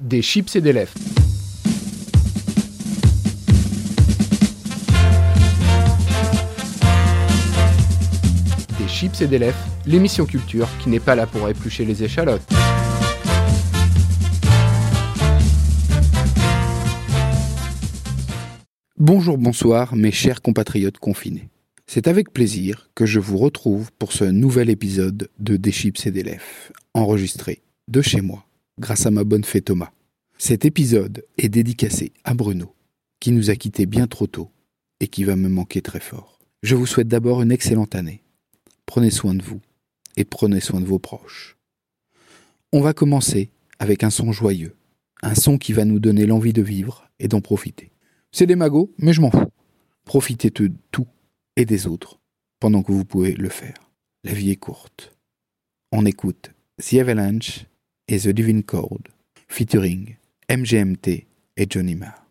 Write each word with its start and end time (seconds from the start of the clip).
Des 0.00 0.20
chips 0.20 0.54
et 0.56 0.60
des 0.60 0.74
lèvres. 0.74 0.92
Des 8.78 8.88
chips 8.88 9.22
et 9.22 9.26
des 9.26 9.38
lèvres, 9.38 9.56
l'émission 9.86 10.26
culture 10.26 10.68
qui 10.82 10.90
n'est 10.90 11.00
pas 11.00 11.14
là 11.14 11.26
pour 11.26 11.48
éplucher 11.48 11.86
les 11.86 12.04
échalotes. 12.04 12.42
Bonjour, 18.98 19.38
bonsoir, 19.38 19.96
mes 19.96 20.12
chers 20.12 20.42
compatriotes 20.42 20.98
confinés. 20.98 21.48
C'est 21.86 22.06
avec 22.06 22.34
plaisir 22.34 22.90
que 22.94 23.06
je 23.06 23.20
vous 23.20 23.38
retrouve 23.38 23.90
pour 23.98 24.12
ce 24.12 24.24
nouvel 24.24 24.68
épisode 24.68 25.30
de 25.38 25.56
Des 25.56 25.72
chips 25.72 26.04
et 26.04 26.10
des 26.10 26.22
lèvres, 26.22 26.42
enregistré 26.92 27.62
de 27.88 28.02
chez 28.02 28.20
moi, 28.20 28.45
grâce 28.78 29.06
à 29.06 29.10
ma 29.10 29.24
bonne 29.24 29.44
fée 29.44 29.62
Thomas. 29.62 29.92
Cet 30.38 30.64
épisode 30.64 31.24
est 31.38 31.48
dédicacé 31.48 32.12
à 32.24 32.34
Bruno, 32.34 32.74
qui 33.20 33.32
nous 33.32 33.50
a 33.50 33.56
quittés 33.56 33.86
bien 33.86 34.06
trop 34.06 34.26
tôt 34.26 34.50
et 35.00 35.08
qui 35.08 35.24
va 35.24 35.36
me 35.36 35.48
manquer 35.48 35.80
très 35.80 36.00
fort. 36.00 36.38
Je 36.62 36.74
vous 36.74 36.86
souhaite 36.86 37.08
d'abord 37.08 37.42
une 37.42 37.52
excellente 37.52 37.94
année. 37.94 38.22
Prenez 38.84 39.10
soin 39.10 39.34
de 39.34 39.42
vous 39.42 39.60
et 40.16 40.24
prenez 40.24 40.60
soin 40.60 40.80
de 40.80 40.86
vos 40.86 40.98
proches. 40.98 41.56
On 42.72 42.80
va 42.80 42.92
commencer 42.92 43.50
avec 43.78 44.04
un 44.04 44.10
son 44.10 44.32
joyeux, 44.32 44.76
un 45.22 45.34
son 45.34 45.58
qui 45.58 45.72
va 45.72 45.84
nous 45.84 45.98
donner 45.98 46.26
l'envie 46.26 46.52
de 46.52 46.62
vivre 46.62 47.08
et 47.18 47.28
d'en 47.28 47.40
profiter. 47.40 47.92
C'est 48.32 48.46
des 48.46 48.56
magots, 48.56 48.92
mais 48.98 49.12
je 49.12 49.20
m'en 49.20 49.30
fous. 49.30 49.50
Profitez 50.04 50.50
de 50.50 50.72
tout 50.90 51.06
et 51.56 51.64
des 51.64 51.86
autres 51.86 52.20
pendant 52.60 52.82
que 52.82 52.92
vous 52.92 53.04
pouvez 53.04 53.32
le 53.32 53.48
faire. 53.48 53.90
La 54.24 54.32
vie 54.32 54.50
est 54.50 54.56
courte. 54.56 55.16
On 55.92 56.04
écoute 56.04 56.50
The 56.78 56.94
Avalanche 56.94 57.66
et 58.08 58.18
The 58.18 58.28
Divine 58.28 58.62
Code, 58.62 59.08
featuring 59.48 60.16
MGMT 60.48 61.26
et 61.56 61.66
Johnny 61.68 61.94
Marr. 61.94 62.25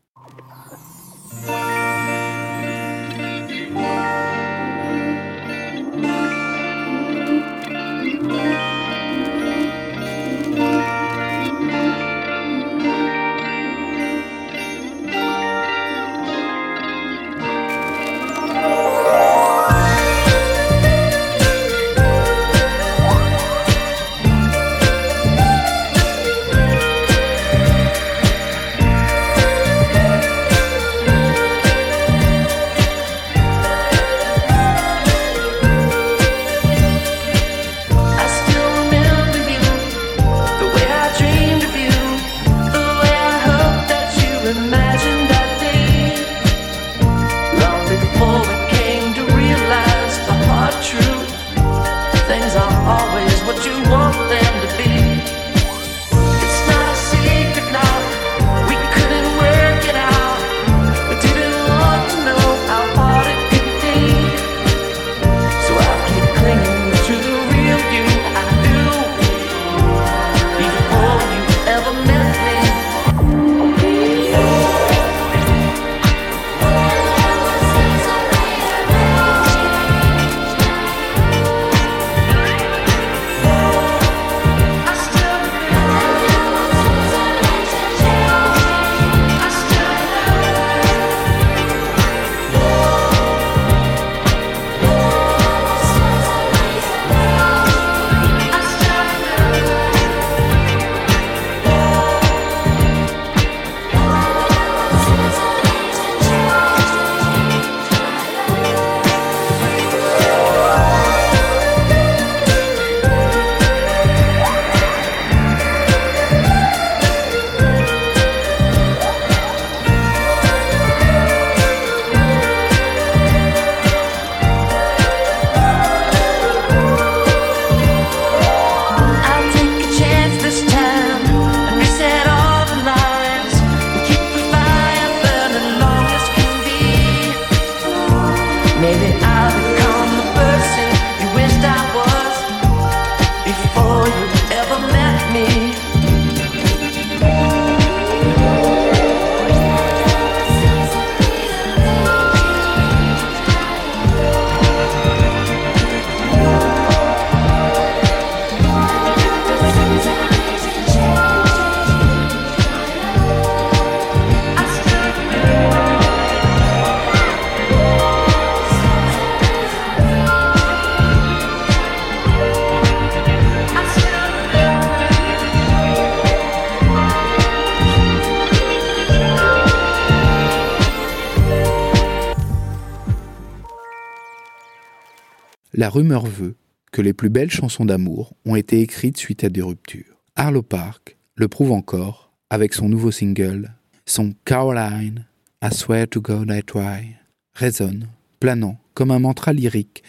La 185.85 185.91
rumeur 185.91 186.25
veut 186.25 186.55
que 186.91 187.03
les 187.03 187.13
plus 187.13 187.29
belles 187.29 187.51
chansons 187.51 187.85
d'amour 187.85 188.33
ont 188.43 188.55
été 188.55 188.81
écrites 188.81 189.17
suite 189.17 189.43
à 189.43 189.49
des 189.49 189.61
ruptures. 189.61 190.17
Arlo 190.35 190.63
Park 190.63 191.15
le 191.35 191.47
prouve 191.47 191.71
encore 191.71 192.31
avec 192.49 192.73
son 192.73 192.89
nouveau 192.89 193.11
single, 193.11 193.71
son 194.07 194.33
Caroline, 194.45 195.27
I 195.63 195.71
swear 195.71 196.07
to 196.09 196.21
God 196.21 196.49
I 196.49 196.63
try, 196.63 197.17
résonne, 197.53 198.07
planant 198.39 198.79
comme 198.95 199.11
un 199.11 199.19
mantra 199.19 199.53
lyrique 199.53 200.01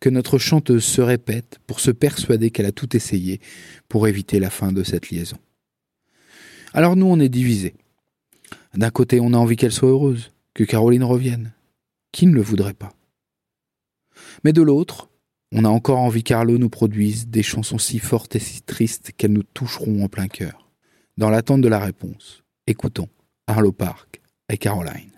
que 0.00 0.08
notre 0.08 0.36
chanteuse 0.38 0.82
se 0.82 1.00
répète 1.00 1.60
pour 1.68 1.78
se 1.78 1.92
persuader 1.92 2.50
qu'elle 2.50 2.66
a 2.66 2.72
tout 2.72 2.96
essayé 2.96 3.40
pour 3.88 4.08
éviter 4.08 4.40
la 4.40 4.50
fin 4.50 4.72
de 4.72 4.82
cette 4.82 5.10
liaison. 5.10 5.38
Alors 6.74 6.96
nous, 6.96 7.06
on 7.06 7.20
est 7.20 7.28
divisés. 7.28 7.76
D'un 8.74 8.90
côté, 8.90 9.20
on 9.20 9.32
a 9.32 9.38
envie 9.38 9.54
qu'elle 9.54 9.70
soit 9.70 9.90
heureuse, 9.90 10.32
que 10.54 10.64
Caroline 10.64 11.04
revienne. 11.04 11.52
Qui 12.10 12.26
ne 12.26 12.34
le 12.34 12.42
voudrait 12.42 12.74
pas? 12.74 12.92
Mais 14.42 14.52
de 14.52 14.62
l'autre, 14.62 15.09
on 15.52 15.64
a 15.64 15.68
encore 15.68 15.98
envie 15.98 16.22
qu'Arlo 16.22 16.58
nous 16.58 16.68
produise 16.68 17.26
des 17.26 17.42
chansons 17.42 17.78
si 17.78 17.98
fortes 17.98 18.36
et 18.36 18.38
si 18.38 18.62
tristes 18.62 19.10
qu'elles 19.16 19.32
nous 19.32 19.42
toucheront 19.42 20.04
en 20.04 20.08
plein 20.08 20.28
cœur. 20.28 20.70
Dans 21.16 21.28
l'attente 21.28 21.60
de 21.60 21.68
la 21.68 21.80
réponse, 21.80 22.44
écoutons 22.68 23.08
Arlo 23.48 23.72
Park 23.72 24.20
et 24.48 24.58
Caroline. 24.58 25.10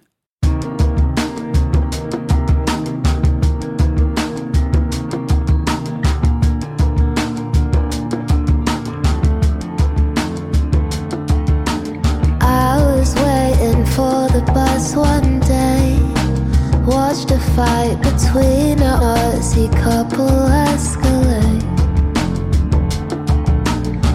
Fancy 18.33 19.69
couple 19.69 20.27
escalate. 20.67 21.63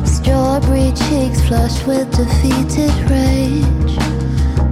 Strawberry 0.07 0.91
cheeks 0.93 1.41
flushed 1.47 1.85
with 1.85 2.09
defeated 2.15 2.93
rage. 3.11 3.97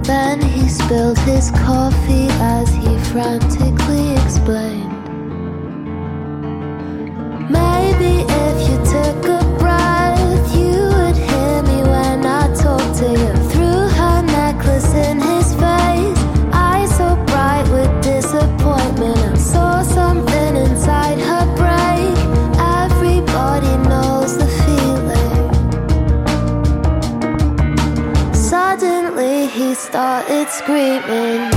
Then 0.04 0.40
he 0.40 0.68
spilled 0.68 1.18
his 1.20 1.50
coffee 1.52 2.28
as 2.40 2.68
he 2.74 2.98
frantically 3.12 4.14
explained. 4.24 4.92
Maybe 7.48 8.24
if 8.28 8.68
you 8.68 8.76
took 8.92 9.28
a 9.28 9.35
started 29.96 30.46
screaming. 30.50 31.55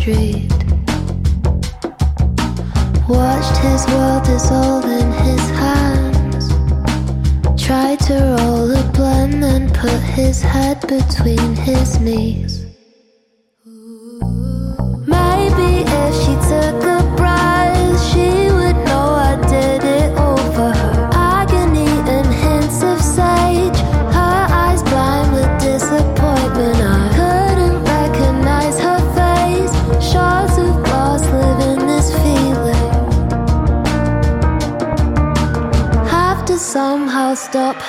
Street. 0.00 0.50
Watched 3.06 3.56
his 3.58 3.86
world 3.88 4.24
dissolve 4.24 4.86
in 4.86 5.12
his 5.26 5.44
hands. 5.60 6.48
Tried 7.62 8.00
to 8.08 8.14
roll 8.14 8.70
a 8.70 8.82
blunt, 8.94 9.42
then 9.42 9.68
put 9.74 10.00
his 10.00 10.40
head 10.40 10.80
between 10.88 11.54
his 11.54 12.00
knees. 12.00 12.49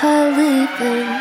Her 0.02 0.32
leaving. 0.36 1.21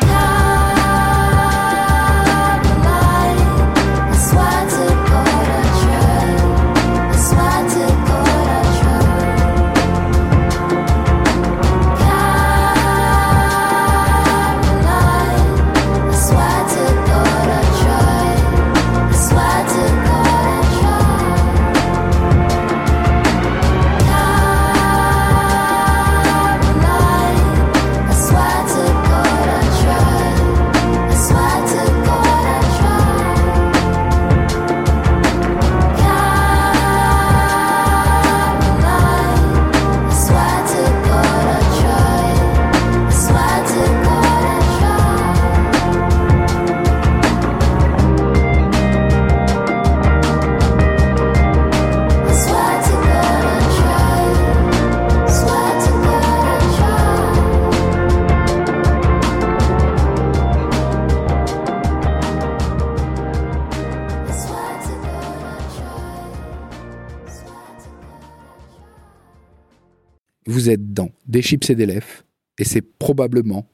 Des 71.31 71.41
chips 71.41 71.69
et 71.69 71.75
des 71.75 71.85
lèvres, 71.85 72.25
et 72.57 72.65
c'est 72.65 72.81
probablement 72.81 73.65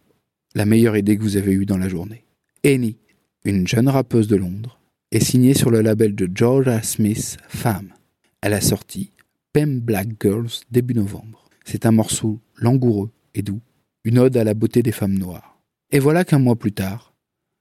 la 0.53 0.67
meilleure 0.67 0.95
idée 0.95 1.17
que 1.17 1.23
vous 1.23 1.37
avez 1.37 1.53
eue 1.53 1.65
dans 1.65 1.79
la 1.79 1.89
journée. 1.89 2.23
Annie, 2.63 2.99
une 3.45 3.67
jeune 3.67 3.89
rappeuse 3.89 4.27
de 4.27 4.35
Londres, 4.35 4.79
est 5.11 5.23
signée 5.23 5.55
sur 5.55 5.71
le 5.71 5.81
label 5.81 6.13
de 6.13 6.29
Georgia 6.31 6.83
Smith 6.83 7.37
Femme. 7.47 7.95
Elle 8.43 8.53
a 8.53 8.61
sorti 8.61 9.11
Pem 9.53 9.79
Black 9.79 10.09
Girls 10.21 10.51
début 10.69 10.93
novembre. 10.93 11.45
C'est 11.65 11.87
un 11.87 11.91
morceau 11.91 12.39
langoureux 12.57 13.09
et 13.33 13.41
doux, 13.41 13.61
une 14.03 14.19
ode 14.19 14.37
à 14.37 14.43
la 14.43 14.53
beauté 14.53 14.83
des 14.83 14.91
femmes 14.91 15.17
noires. 15.17 15.59
Et 15.89 15.97
voilà 15.97 16.25
qu'un 16.25 16.37
mois 16.37 16.57
plus 16.57 16.73
tard, 16.73 17.15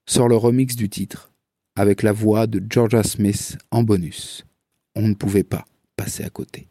sort 0.04 0.28
le 0.28 0.36
remix 0.36 0.76
du 0.76 0.90
titre, 0.90 1.32
avec 1.74 2.02
la 2.02 2.12
voix 2.12 2.46
de 2.46 2.62
Georgia 2.68 3.02
Smith 3.02 3.56
en 3.70 3.82
bonus. 3.82 4.44
On 4.94 5.08
ne 5.08 5.14
pouvait 5.14 5.42
pas 5.42 5.64
passer 5.96 6.22
à 6.22 6.28
côté. 6.28 6.68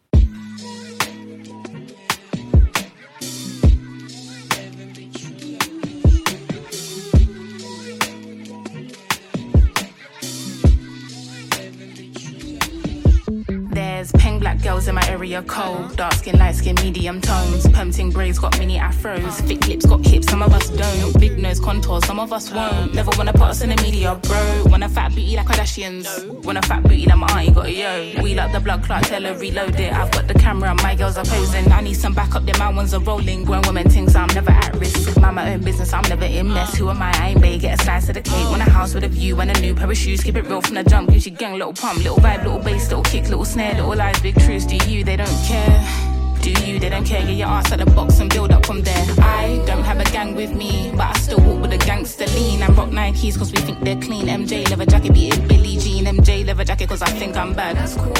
Black 14.46 14.62
girls 14.62 14.88
in 14.88 14.94
my 14.94 15.08
area 15.10 15.42
cold. 15.42 15.98
Dark 15.98 16.14
skin, 16.14 16.38
light 16.38 16.54
skin, 16.54 16.76
medium 16.84 17.20
tones. 17.20 17.68
Permting 17.70 18.12
braids 18.12 18.38
got 18.38 18.56
mini 18.60 18.78
afros. 18.78 19.34
Thick 19.48 19.66
lips 19.68 19.88
got 19.88 20.06
hips, 20.06 20.28
some 20.30 20.44
of 20.44 20.54
us 20.54 20.70
don't. 20.70 21.20
Big 21.20 21.40
nose 21.40 21.60
contour, 21.60 22.00
some 22.02 22.20
of 22.20 22.32
us 22.32 22.52
won't. 22.52 22.94
Never 22.94 23.10
wanna 23.18 23.34
put 23.34 23.48
us 23.54 23.62
in 23.64 23.70
the 23.70 23.82
media, 23.82 24.14
bro. 24.22 24.66
Want 24.66 24.84
a 24.84 24.90
fat 24.90 25.10
booty 25.16 25.36
like 25.36 25.48
Kardashians. 25.48 26.06
Want 26.44 26.60
a 26.60 26.62
fat 26.62 26.84
booty 26.84 27.08
like 27.08 27.18
my 27.18 27.28
auntie 27.40 27.54
got 27.54 27.66
a 27.66 27.72
yo. 27.72 28.22
We 28.22 28.36
like 28.36 28.52
the 28.52 28.60
blood 28.60 28.84
clot, 28.84 29.02
tell 29.06 29.24
her 29.24 29.34
reload 29.34 29.80
it. 29.80 29.92
I've 29.92 30.12
got 30.12 30.28
the 30.28 30.36
camera, 30.36 30.76
my 30.76 30.94
girls 30.94 31.18
are 31.18 31.26
posing. 31.26 31.72
I 31.72 31.82
need 31.82 31.96
some 31.96 32.14
backup, 32.14 32.46
then 32.46 32.60
my 32.60 32.70
ones 32.70 32.94
are 32.94 33.02
rolling. 33.02 33.46
Grown 33.46 33.64
women 33.64 33.90
things, 33.90 34.16
I'm 34.16 34.28
never 34.36 34.52
at 34.52 34.76
risk. 34.76 35.20
Mind 35.20 35.38
my 35.38 35.54
own 35.54 35.62
business, 35.62 35.92
I'm 35.92 36.08
never 36.08 36.26
in 36.26 36.54
mess. 36.54 36.76
Who 36.76 36.92
am 36.92 37.02
I? 37.02 37.12
I 37.18 37.30
ain't 37.30 37.42
bae, 37.42 37.58
get 37.58 37.80
a 37.80 37.84
slice 37.84 38.10
of 38.10 38.14
the 38.14 38.22
cake. 38.22 38.48
Want 38.52 38.62
a 38.62 38.70
house 38.70 38.94
with 38.94 39.06
a 39.06 39.10
view 39.10 39.40
and 39.42 39.50
a 39.50 39.60
new 39.60 39.74
pair 39.74 39.90
of 39.90 39.98
shoes. 39.98 40.22
Keep 40.22 40.36
it 40.36 40.44
real 40.44 40.62
from 40.62 40.76
the 40.76 40.84
jump. 40.84 41.10
Gucci 41.10 41.36
gang, 41.36 41.54
little 41.54 41.74
pump, 41.74 41.98
little 41.98 42.18
vibe, 42.18 42.44
little 42.44 42.60
bass, 42.60 42.90
little 42.90 43.04
kick, 43.04 43.24
little 43.24 43.46
snare, 43.46 43.74
little 43.74 43.96
lies, 43.96 44.20
big 44.22 44.35
truths. 44.36 44.66
Do 44.66 44.78
you? 44.90 45.04
They 45.04 45.16
don't 45.16 45.40
care. 45.46 46.06
Do 46.42 46.52
you? 46.66 46.80
They 46.80 46.90
don't 46.90 47.06
care. 47.06 47.22
Get 47.22 47.38
your 47.38 47.48
ass 47.48 47.72
at 47.72 47.80
the 47.80 47.86
box 47.86 48.20
and 48.20 48.30
build 48.30 48.52
up 48.52 48.66
from 48.66 48.82
there. 48.82 49.06
I 49.20 49.64
don't 49.66 49.84
have 49.84 50.00
a 50.00 50.04
gang 50.12 50.36
with 50.36 50.54
me, 50.54 50.92
but 50.92 51.08
I 51.08 51.14
still 51.14 51.40
walk 51.40 51.62
with 51.62 51.74
a 51.74 51.78
gangster 51.78 52.28
lean. 52.28 52.62
And 52.62 52.78
rock 52.78 52.90
Nikes 52.90 53.38
cause 53.38 53.52
we 53.52 53.60
think 53.60 53.80
they're 53.82 54.02
clean. 54.02 54.28
MJ 54.28 54.70
leather 54.70 54.86
jacket, 54.86 55.14
beat 55.14 55.34
it 55.36 55.48
Billie 55.48 55.78
Jean. 55.78 56.06
MJ 56.06 56.46
leather 56.46 56.64
jacket 56.64 56.90
cause 56.90 57.02
I 57.02 57.10
think 57.10 57.36
I'm 57.36 57.54
bad. 57.54 57.78
That's 57.78 57.96
cool. 57.96 58.14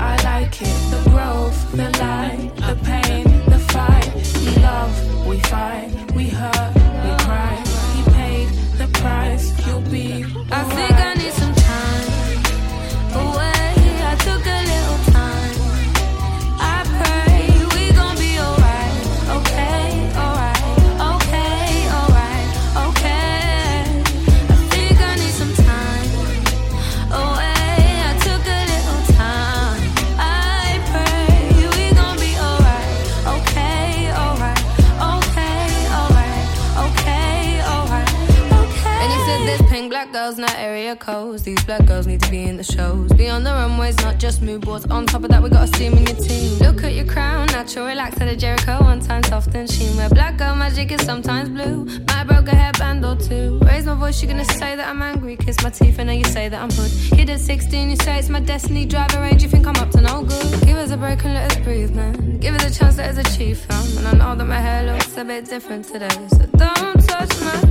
I 0.00 0.16
like 0.24 0.62
it. 0.62 0.76
The 0.90 1.10
growth, 1.10 1.72
the 1.72 1.88
light, 1.98 2.50
the 2.56 2.76
pain, 2.84 3.24
the 3.46 3.58
fight. 3.58 4.10
We 4.44 4.62
love, 4.62 5.26
we 5.26 5.38
fight, 5.40 5.90
we 6.14 6.28
hurt, 6.28 6.74
we 7.04 7.10
cry. 7.24 7.54
He 7.96 8.02
paid 8.10 8.48
the 8.78 8.88
price. 8.98 9.66
You'll 9.66 9.80
be. 9.82 10.24
I 10.50 10.62
think 10.64 10.92
I 10.92 11.14
need 11.14 11.32
hotels, 40.06 40.38
not 40.38 40.54
area 40.56 40.96
codes. 40.96 41.42
These 41.42 41.62
black 41.64 41.86
girls 41.86 42.06
need 42.06 42.20
to 42.22 42.30
be 42.30 42.42
in 42.42 42.56
the 42.56 42.64
shows. 42.64 43.12
Be 43.12 43.28
on 43.28 43.44
the 43.44 43.50
runways, 43.50 43.96
not 43.98 44.18
just 44.18 44.42
mood 44.42 44.62
boards. 44.62 44.84
On 44.86 45.06
top 45.06 45.22
of 45.22 45.30
that, 45.30 45.42
we 45.42 45.48
got 45.48 45.64
a 45.64 45.66
steam 45.68 45.92
in 45.92 46.04
your 46.06 46.16
team. 46.16 46.58
Look 46.58 46.82
at 46.82 46.94
your 46.94 47.04
crown, 47.04 47.46
natural, 47.48 47.86
relax 47.86 48.20
at 48.20 48.28
a 48.28 48.36
Jericho. 48.36 48.82
One 48.82 49.00
time 49.00 49.22
soft 49.24 49.54
and 49.54 49.70
sheen. 49.70 49.96
Where 49.96 50.08
black 50.08 50.36
girl 50.38 50.54
magic 50.56 50.90
is 50.92 51.02
sometimes 51.02 51.48
blue. 51.50 51.84
Might 52.08 52.24
broke 52.24 52.48
a 52.48 52.56
hairband 52.62 53.00
or 53.08 53.16
two. 53.20 53.58
Raise 53.64 53.86
my 53.86 53.94
voice, 53.94 54.20
you're 54.22 54.30
gonna 54.30 54.44
say 54.44 54.74
that 54.76 54.88
I'm 54.88 55.00
angry. 55.02 55.36
Kiss 55.36 55.62
my 55.62 55.70
teeth, 55.70 55.98
and 55.98 56.08
now 56.08 56.14
you 56.14 56.24
say 56.24 56.48
that 56.48 56.60
I'm 56.60 56.70
hood. 56.70 56.90
Kid 57.16 57.30
at 57.30 57.40
16, 57.40 57.90
you 57.90 57.96
say 57.96 58.18
it's 58.18 58.28
my 58.28 58.40
destiny. 58.40 58.84
Drive 58.86 59.14
a 59.14 59.20
range, 59.20 59.42
you 59.42 59.48
think 59.48 59.66
I'm 59.66 59.76
up 59.76 59.90
to 59.90 60.00
no 60.00 60.22
good. 60.22 60.66
Give 60.66 60.76
us 60.76 60.90
a 60.90 60.96
break 60.96 61.24
and 61.24 61.34
let 61.34 61.52
us 61.52 61.58
breathe, 61.64 61.94
man. 61.94 62.38
Give 62.40 62.54
us 62.54 62.64
a 62.64 62.78
chance, 62.78 62.96
let 62.98 63.16
us 63.16 63.18
achieve, 63.26 63.58
fam. 63.58 63.98
And 63.98 64.08
I 64.08 64.12
know 64.12 64.34
that 64.34 64.44
my 64.46 64.58
hair 64.58 64.92
looks 64.92 65.16
a 65.16 65.24
bit 65.24 65.44
different 65.44 65.84
today. 65.84 66.18
So 66.30 66.46
don't. 66.56 67.01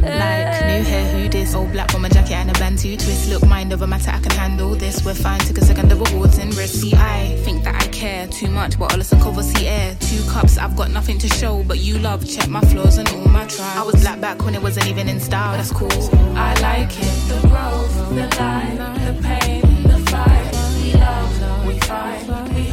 Like 0.01 0.65
new 0.65 0.83
hair, 0.83 1.11
who 1.13 1.29
this? 1.29 1.53
All 1.53 1.67
black 1.67 1.91
bomber 1.91 2.09
jacket 2.09 2.33
and 2.33 2.49
a 2.49 2.53
band 2.53 2.71
bantu 2.77 2.97
twist. 2.97 3.29
Look, 3.29 3.45
mind 3.45 3.71
over 3.73 3.85
matter, 3.85 4.11
I 4.11 4.19
can 4.19 4.31
handle 4.31 4.75
this. 4.75 5.05
We're 5.05 5.13
fine, 5.13 5.39
took 5.41 5.57
a 5.57 5.65
second 5.65 5.91
of 5.91 5.99
awards 6.11 6.37
in 6.37 6.49
risk. 6.51 6.81
See, 6.81 6.93
I 6.95 7.35
think 7.43 7.63
that 7.63 7.75
I 7.75 7.87
care 7.89 8.27
too 8.27 8.49
much, 8.49 8.79
but 8.79 8.91
all 8.91 8.97
listen 8.97 9.19
cover 9.19 9.43
see 9.43 9.67
air. 9.67 9.95
Two 9.99 10.23
cups, 10.29 10.57
I've 10.57 10.75
got 10.75 10.89
nothing 10.91 11.19
to 11.19 11.27
show, 11.27 11.63
but 11.63 11.79
you 11.79 11.99
love. 11.99 12.27
Check 12.27 12.49
my 12.49 12.61
flaws 12.61 12.97
and 12.97 13.07
all 13.09 13.25
my 13.25 13.45
tries. 13.45 13.77
I 13.77 13.83
was 13.83 14.01
black 14.01 14.19
back 14.21 14.43
when 14.43 14.55
it 14.55 14.61
wasn't 14.61 14.87
even 14.87 15.07
in 15.07 15.19
style. 15.19 15.55
That's 15.55 15.71
cool. 15.71 15.91
I 16.35 16.53
like 16.61 16.91
it. 16.97 17.13
The 17.29 17.47
growth, 17.47 18.09
the 18.09 18.27
line, 18.41 18.77
the 19.05 19.21
pain, 19.21 19.83
the 19.83 19.99
fight. 20.09 20.51
We 20.77 20.93
love, 20.93 21.65
we 21.67 21.79
fight, 21.79 22.53
we 22.55 22.70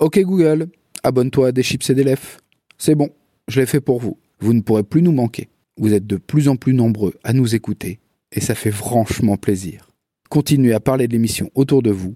Ok 0.00 0.20
Google, 0.20 0.68
abonne-toi 1.02 1.48
à 1.48 1.52
des 1.52 1.64
chips 1.64 1.90
et 1.90 1.94
des 1.94 2.04
lèvres. 2.04 2.38
C'est 2.76 2.94
bon, 2.94 3.10
je 3.48 3.58
l'ai 3.58 3.66
fait 3.66 3.80
pour 3.80 3.98
vous. 3.98 4.16
Vous 4.38 4.52
ne 4.52 4.60
pourrez 4.60 4.84
plus 4.84 5.02
nous 5.02 5.10
manquer. 5.10 5.48
Vous 5.76 5.92
êtes 5.92 6.06
de 6.06 6.16
plus 6.16 6.46
en 6.46 6.54
plus 6.54 6.72
nombreux 6.72 7.14
à 7.24 7.32
nous 7.32 7.56
écouter 7.56 7.98
et 8.30 8.40
ça 8.40 8.54
fait 8.54 8.70
franchement 8.70 9.36
plaisir. 9.36 9.90
Continuez 10.30 10.72
à 10.72 10.78
parler 10.78 11.08
de 11.08 11.12
l'émission 11.14 11.50
autour 11.56 11.82
de 11.82 11.90
vous, 11.90 12.14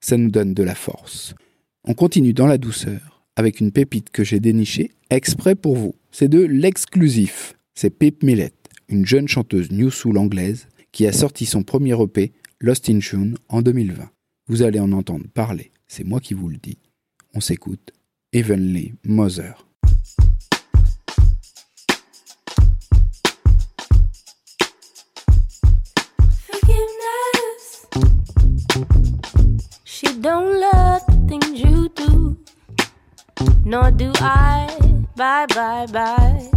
ça 0.00 0.16
nous 0.16 0.30
donne 0.30 0.54
de 0.54 0.62
la 0.64 0.74
force. 0.74 1.34
On 1.84 1.94
continue 1.94 2.32
dans 2.32 2.48
la 2.48 2.58
douceur 2.58 3.22
avec 3.36 3.60
une 3.60 3.70
pépite 3.70 4.10
que 4.10 4.24
j'ai 4.24 4.40
dénichée 4.40 4.90
exprès 5.10 5.54
pour 5.54 5.76
vous. 5.76 5.94
C'est 6.10 6.28
de 6.28 6.40
l'exclusif. 6.40 7.54
C'est 7.74 7.90
Pip 7.90 8.24
Millet, 8.24 8.52
une 8.88 9.06
jeune 9.06 9.28
chanteuse 9.28 9.70
new 9.70 9.90
soul 9.90 10.18
anglaise 10.18 10.66
qui 10.90 11.06
a 11.06 11.12
sorti 11.12 11.46
son 11.46 11.62
premier 11.62 11.94
EP 12.02 12.32
Lost 12.58 12.90
in 12.90 12.98
Tune 12.98 13.36
en 13.48 13.62
2020. 13.62 14.10
Vous 14.48 14.62
allez 14.62 14.80
en 14.80 14.90
entendre 14.90 15.26
parler, 15.32 15.70
c'est 15.86 16.02
moi 16.02 16.18
qui 16.18 16.34
vous 16.34 16.48
le 16.48 16.56
dis. 16.56 16.78
On 17.34 17.40
s'écoute 17.40 17.92
Evenly 18.32 18.94
Mother. 19.04 19.54
She 29.84 30.06
don't 30.20 30.60
love 30.60 31.02
the 31.06 31.26
things 31.28 31.60
you 31.60 31.88
do, 31.90 32.36
nor 33.64 33.90
do 33.90 34.12
I. 34.16 34.68
Bye, 35.16 35.46
bye, 35.54 35.86
bye. 35.92 36.50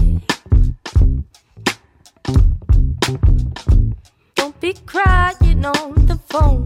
Don't 4.36 4.60
be 4.60 4.74
crying 4.86 5.65
on 5.65 6.06
the 6.06 6.20
phone, 6.30 6.65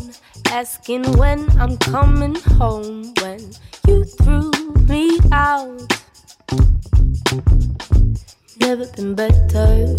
asking 0.51 1.03
when 1.17 1.49
I'm 1.59 1.77
coming 1.77 2.35
home. 2.35 3.13
When 3.21 3.39
you 3.87 4.03
threw 4.03 4.51
me 4.87 5.19
out, 5.31 5.81
never 8.59 8.85
been 8.95 9.15
better. 9.15 9.95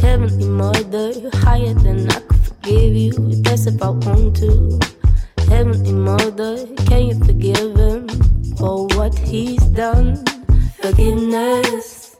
Heavenly 0.00 0.48
Mother, 0.48 1.30
higher 1.34 1.74
than 1.74 2.10
I 2.10 2.20
could 2.20 2.40
forgive 2.46 2.94
you. 2.94 3.12
That's 3.42 3.66
if 3.66 3.82
I 3.82 3.90
want 3.90 4.36
to. 4.36 4.78
Heavenly 5.48 5.92
Mother, 5.92 6.66
can 6.86 7.06
you 7.06 7.24
forgive 7.24 7.76
him 7.76 8.08
for 8.56 8.86
what 8.88 9.16
he's 9.18 9.62
done? 9.66 10.24
Forgiveness. 10.80 12.16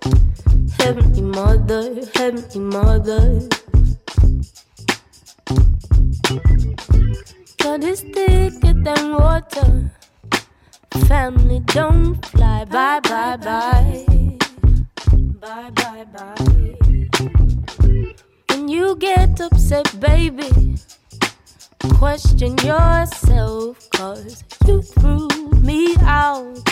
Heavenly 0.78 1.22
Mother, 1.22 2.00
Heavenly 2.14 2.60
Mother. 2.60 3.48
God 7.66 7.82
is 7.82 8.00
thicker 8.00 8.74
than 8.74 9.14
water. 9.14 9.90
Family 11.08 11.58
don't 11.66 12.24
fly. 12.26 12.64
Bye, 12.64 13.00
bye, 13.00 13.36
bye. 13.36 14.06
Bye, 15.42 15.70
bye, 15.74 16.06
bye. 16.14 16.76
When 18.50 18.68
you 18.68 18.94
get 18.94 19.40
upset, 19.40 19.98
baby, 19.98 20.76
question 21.98 22.56
yourself, 22.58 23.90
cause 23.90 24.44
you 24.64 24.80
threw 24.82 25.26
me 25.60 25.96
out. 26.02 26.65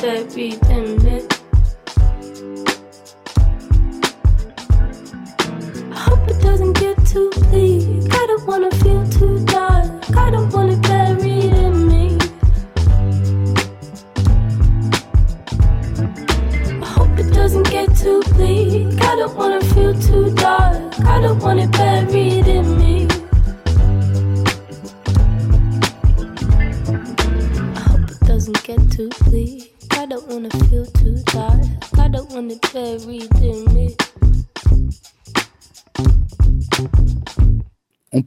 that 0.00 0.34
beat 0.34 0.60
them 0.62 0.89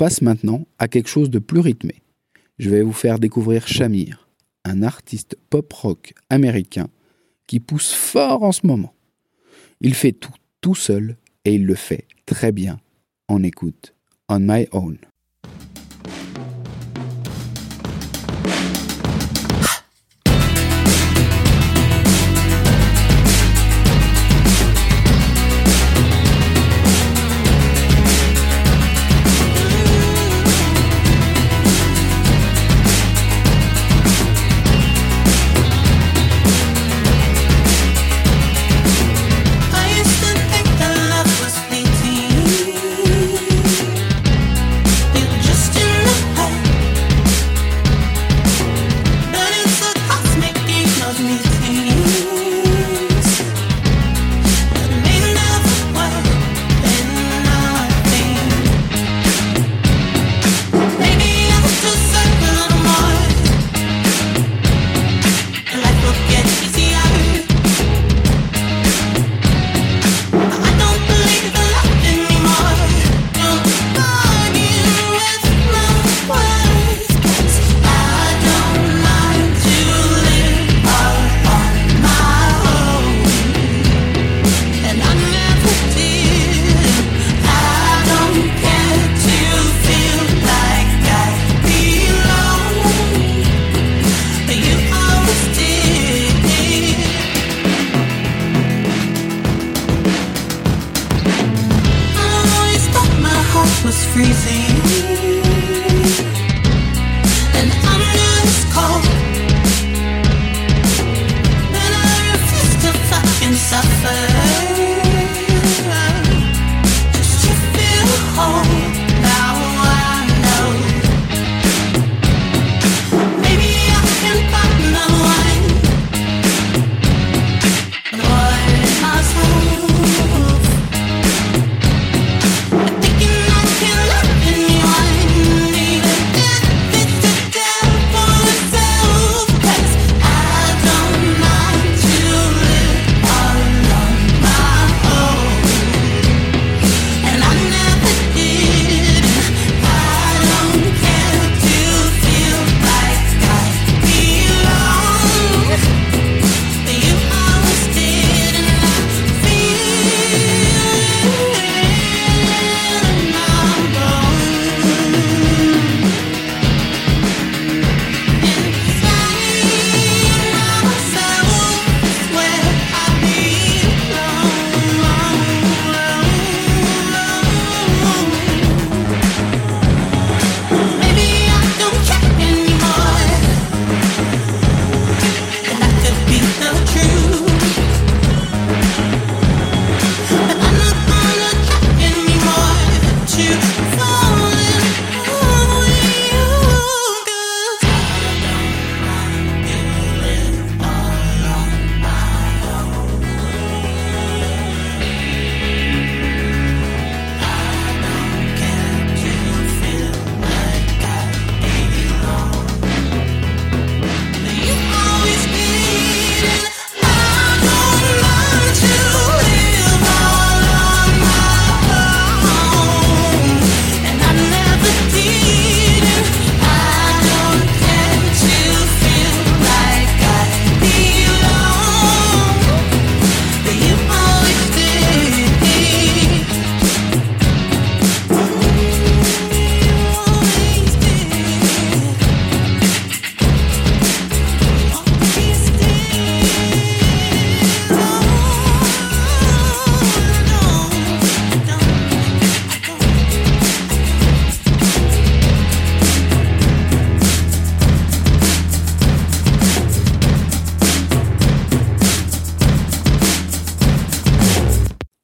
passe 0.03 0.21
maintenant 0.21 0.67
à 0.79 0.89
quelque 0.89 1.07
chose 1.07 1.29
de 1.29 1.39
plus 1.39 1.61
rythmé. 1.61 2.01
Je 2.59 2.69
vais 2.69 2.81
vous 2.81 2.91
faire 2.91 3.19
découvrir 3.19 3.69
Shamir, 3.69 4.27
un 4.65 4.83
artiste 4.83 5.37
pop-rock 5.49 6.13
américain 6.29 6.89
qui 7.47 7.61
pousse 7.61 7.93
fort 7.93 8.43
en 8.43 8.51
ce 8.51 8.67
moment. 8.67 8.93
Il 9.79 9.93
fait 9.93 10.11
tout 10.11 10.33
tout 10.59 10.75
seul 10.75 11.15
et 11.45 11.55
il 11.55 11.65
le 11.65 11.75
fait 11.75 12.05
très 12.25 12.51
bien. 12.51 12.81
On 13.29 13.43
écoute 13.43 13.95
On 14.27 14.41
My 14.41 14.67
Own. 14.73 14.97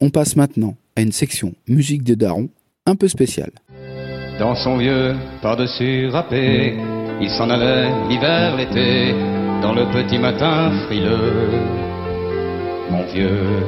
On 0.09 0.11
passe 0.11 0.35
maintenant 0.35 0.75
à 0.95 1.01
une 1.01 1.11
section 1.11 1.53
musique 1.67 2.01
des 2.01 2.15
darons 2.15 2.49
un 2.87 2.95
peu 2.95 3.07
spéciale. 3.07 3.51
Dans 4.39 4.55
son 4.55 4.77
vieux 4.77 5.13
par-dessus 5.43 6.07
râpé, 6.07 6.73
il 7.21 7.29
s'en 7.29 7.47
allait 7.47 7.91
l'hiver, 8.07 8.57
l'été, 8.57 9.11
dans 9.61 9.71
le 9.71 9.85
petit 9.93 10.17
matin 10.17 10.71
frileux. 10.87 11.51
Mon 12.89 13.05
vieux. 13.13 13.61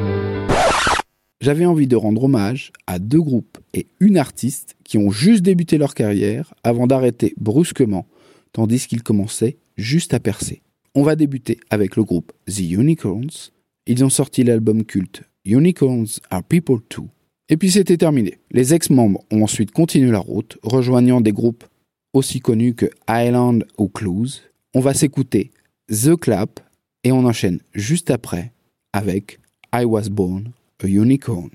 J'avais 1.41 1.67
envie 1.67 1.85
de 1.85 1.95
rendre 1.95 2.23
hommage 2.23 2.71
à 2.87 2.97
deux 2.97 3.21
groupes 3.21 3.59
et 3.75 3.85
une 3.99 4.17
artiste 4.17 4.75
qui 4.83 4.97
ont 4.97 5.11
juste 5.11 5.43
débuté 5.43 5.77
leur 5.77 5.93
carrière 5.93 6.55
avant 6.63 6.87
d'arrêter 6.87 7.35
brusquement, 7.37 8.07
tandis 8.51 8.87
qu'ils 8.87 9.03
commençaient 9.03 9.57
juste 9.77 10.15
à 10.15 10.19
percer. 10.19 10.63
On 10.95 11.03
va 11.03 11.15
débuter 11.15 11.59
avec 11.69 11.95
le 11.95 12.03
groupe 12.03 12.31
The 12.47 12.61
Unicorns. 12.61 13.51
Ils 13.85 14.03
ont 14.03 14.09
sorti 14.09 14.43
l'album 14.43 14.85
culte 14.85 15.21
Unicorns 15.45 16.19
Are 16.29 16.43
People 16.43 16.79
Too. 16.89 17.07
Et 17.49 17.57
puis 17.57 17.71
c'était 17.71 17.97
terminé. 17.97 18.37
Les 18.51 18.73
ex-membres 18.73 19.23
ont 19.31 19.43
ensuite 19.43 19.71
continué 19.71 20.11
la 20.11 20.19
route, 20.19 20.57
rejoignant 20.63 21.21
des 21.21 21.33
groupes 21.33 21.65
aussi 22.13 22.39
connus 22.39 22.75
que 22.75 22.87
Island 23.09 23.65
ou 23.77 23.87
Clues. 23.87 24.41
On 24.73 24.79
va 24.79 24.93
s'écouter 24.93 25.51
The 25.89 26.15
Clap 26.15 26.59
et 27.03 27.11
on 27.11 27.25
enchaîne 27.25 27.59
juste 27.73 28.11
après 28.11 28.51
avec 28.93 29.39
I 29.73 29.85
Was 29.85 30.09
Born 30.09 30.51
a 30.83 30.87
Unicorn. 30.87 31.49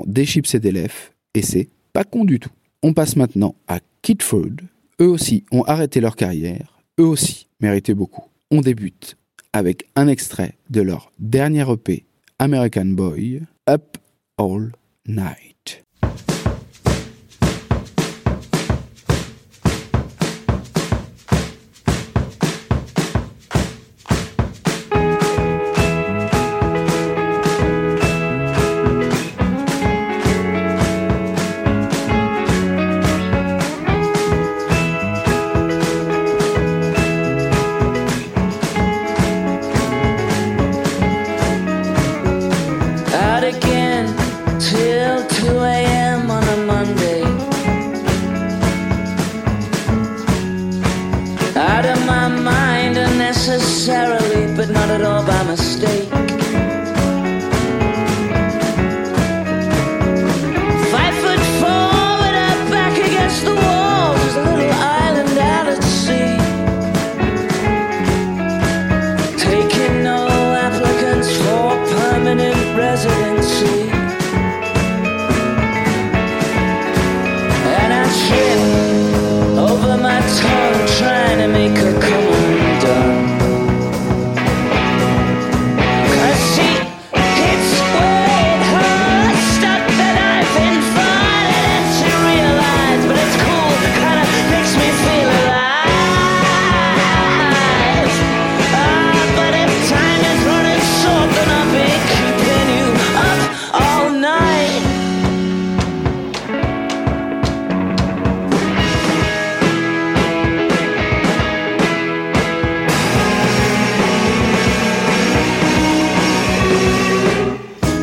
des 0.00 0.24
chips 0.24 0.54
et 0.54 0.60
des 0.60 0.72
lèvres, 0.72 1.12
et 1.34 1.42
c'est 1.42 1.68
pas 1.92 2.04
con 2.04 2.24
du 2.24 2.40
tout. 2.40 2.50
On 2.82 2.94
passe 2.94 3.16
maintenant 3.16 3.54
à 3.68 3.78
Kidford. 4.02 4.56
Eux 5.00 5.08
aussi 5.08 5.44
ont 5.52 5.62
arrêté 5.62 6.00
leur 6.00 6.16
carrière, 6.16 6.78
eux 6.98 7.06
aussi 7.06 7.46
méritaient 7.60 7.94
beaucoup. 7.94 8.24
On 8.50 8.60
débute 8.60 9.16
avec 9.52 9.86
un 9.96 10.08
extrait 10.08 10.56
de 10.70 10.80
leur 10.80 11.12
dernier 11.18 11.70
EP, 11.70 12.04
American 12.38 12.86
Boy, 12.86 13.42
Up 13.68 13.98
All 14.38 14.72
Night. 15.06 15.84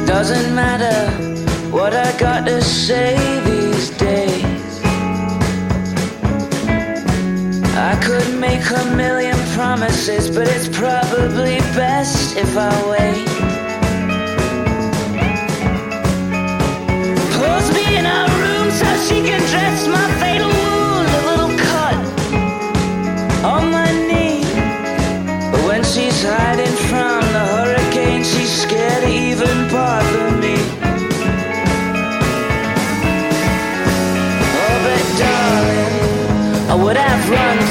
Doesn't 0.10 0.56
matter 0.56 0.98
what 1.69 1.93
I 1.93 2.12
got 2.17 2.43
to 2.48 2.62
say 2.63 3.15
these 3.45 3.91
days. 3.91 4.82
I 7.78 7.93
could 8.04 8.28
make 8.39 8.65
a 8.72 8.86
million 8.95 9.38
promises, 9.54 10.30
but 10.36 10.48
it's 10.48 10.67
probably 10.67 11.60
best 11.78 12.36
if 12.36 12.58
I 12.58 12.74
wait. 12.89 13.28
Pulls 17.38 17.67
me 17.78 17.86
in 18.00 18.06
a 18.19 18.22
room 18.41 18.67
so 18.82 18.89
she 19.08 19.22
can 19.30 19.41
dress 19.54 19.88
my 19.88 20.08
fatal 20.22 20.50
wound, 20.50 21.08
a 21.19 21.22
little 21.30 21.54
cut 21.69 22.02
on 23.45 23.72
my 23.72 23.89
knee. 24.10 24.41
But 25.52 25.62
when 25.69 25.84
she's 25.84 26.24
hiding 26.24 26.76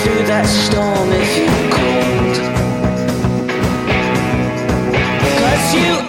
through 0.08 0.26
that 0.26 0.46
storm 0.46 1.10
if 1.12 1.36
you're 1.36 1.68
cold. 1.76 2.36
Cause 5.38 5.74
you 5.74 6.07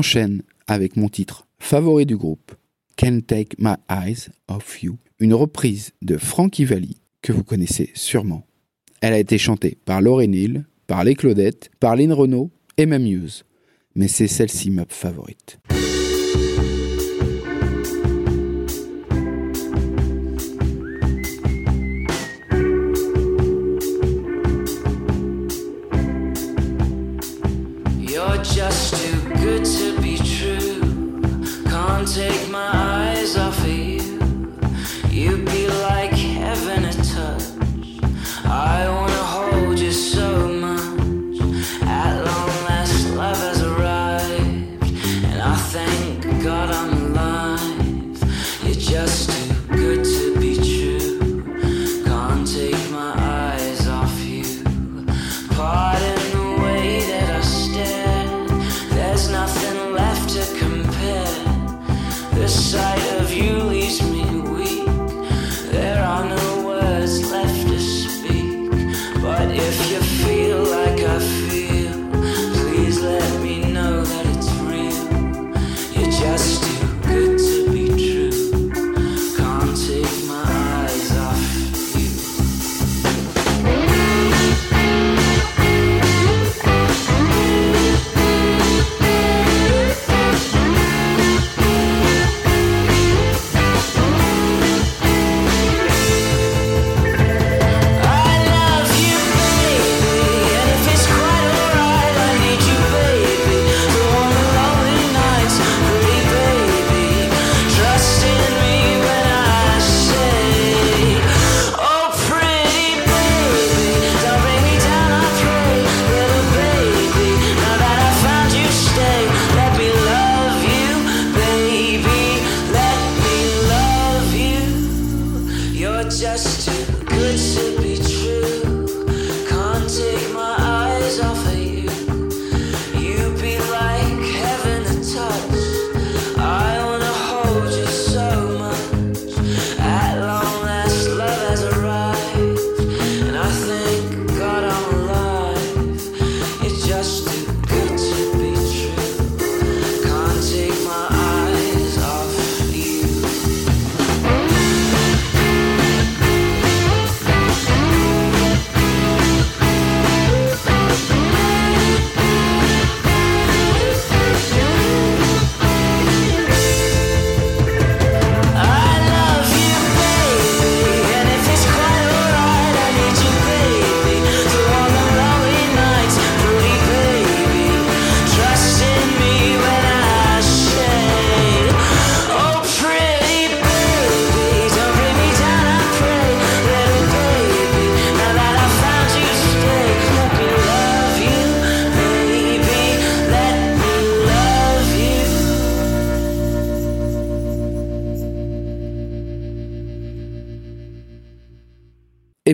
enchaîne 0.00 0.42
avec 0.66 0.96
mon 0.96 1.10
titre 1.10 1.46
favori 1.58 2.06
du 2.06 2.16
groupe, 2.16 2.52
Can't 2.96 3.20
Take 3.26 3.56
My 3.58 3.74
Eyes 3.90 4.30
Off 4.48 4.82
You, 4.82 4.96
une 5.18 5.34
reprise 5.34 5.90
de 6.00 6.16
Frankie 6.16 6.64
Valli 6.64 6.96
que 7.20 7.34
vous 7.34 7.44
connaissez 7.44 7.90
sûrement. 7.94 8.46
Elle 9.02 9.12
a 9.12 9.18
été 9.18 9.36
chantée 9.36 9.76
par 9.84 10.00
Lauren 10.00 10.32
Hill, 10.32 10.64
par 10.86 11.04
les 11.04 11.14
Claudettes, 11.14 11.70
par 11.80 11.96
Lynn 11.96 12.14
Renault 12.14 12.50
et 12.78 12.86
même 12.86 13.02
Muse. 13.02 13.44
Mais 13.94 14.08
c'est 14.08 14.26
celle-ci 14.26 14.70
ma 14.70 14.86
favorite. 14.88 15.58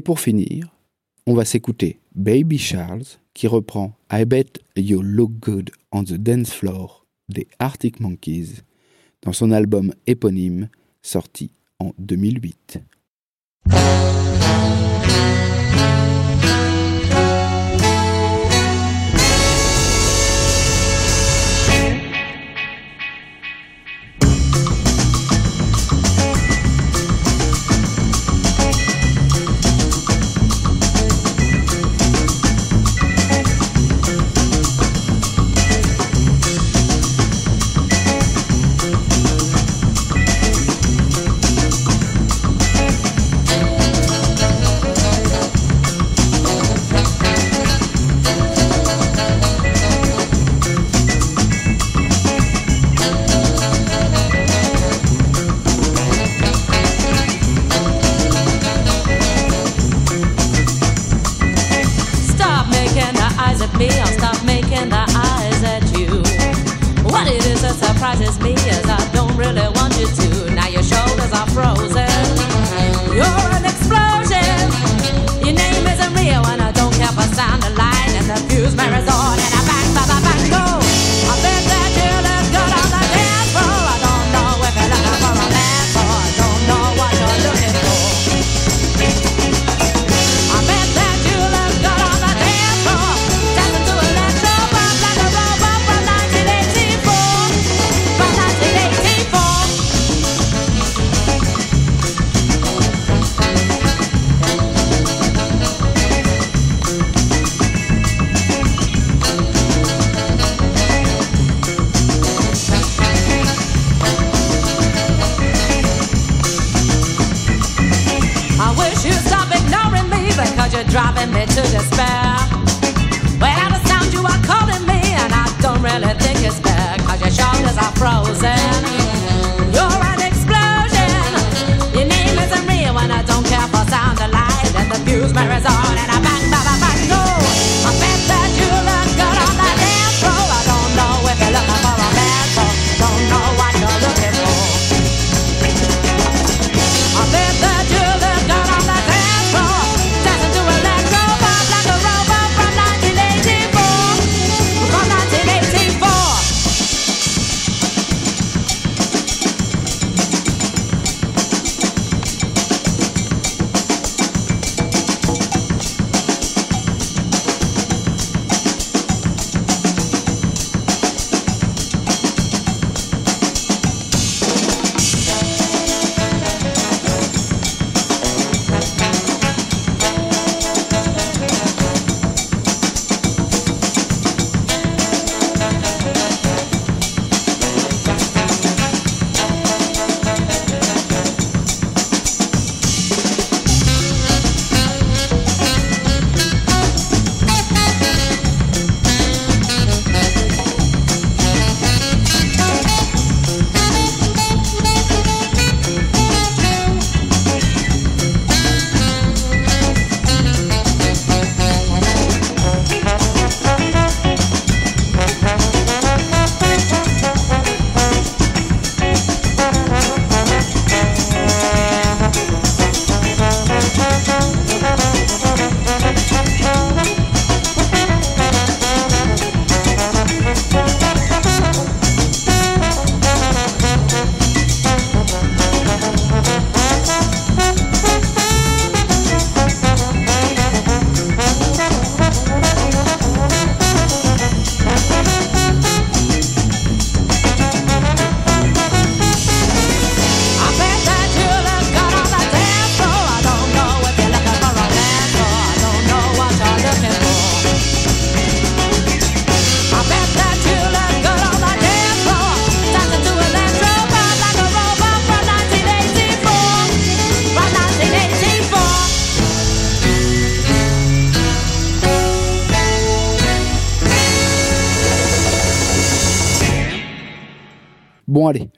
pour 0.07 0.21
finir, 0.21 0.69
on 1.27 1.35
va 1.35 1.45
s'écouter 1.45 1.99
Baby 2.15 2.59
Charles 2.59 3.03
qui 3.35 3.49
reprend 3.49 3.97
I 4.13 4.25
Bet 4.25 4.53
You 4.77 5.03
Look 5.03 5.33
Good 5.41 5.73
on 5.91 6.05
the 6.05 6.13
Dance 6.13 6.53
Floor 6.53 7.05
des 7.29 7.49
Arctic 7.59 7.99
Monkeys 7.99 8.63
dans 9.23 9.33
son 9.33 9.51
album 9.51 9.93
éponyme 10.07 10.69
sorti 11.03 11.51
en 11.81 11.91
2008. 11.99 12.79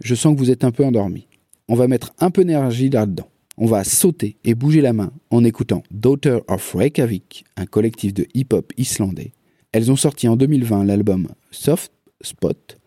je 0.09 0.15
sens 0.15 0.35
que 0.35 0.39
vous 0.39 0.51
êtes 0.51 0.65
un 0.65 0.71
peu 0.71 0.87
endormi. 0.87 1.27
On 1.69 1.75
va 1.75 1.87
mettre 1.87 2.15
un 2.19 2.31
peu 2.31 2.43
d'énergie 2.43 2.89
là-dedans. 2.89 3.29
On 3.59 3.67
va 3.67 3.85
sauter 3.85 4.39
et 4.43 4.55
bouger 4.55 4.81
la 4.81 4.95
main 4.95 5.13
en 5.29 5.45
écoutant 5.45 5.83
Daughter 5.91 6.39
of 6.49 6.73
Reykjavik, 6.73 7.45
un 7.59 7.67
collectif 7.67 8.15
de 8.15 8.27
hip-hop 8.33 8.73
islandais. 8.79 9.33
Elles 9.73 9.93
ont 9.93 9.97
sorti 9.97 10.27
en 10.27 10.37
2020 10.37 10.85
l'album 10.85 11.29
Soft 11.51 11.93
Spot 12.23 12.79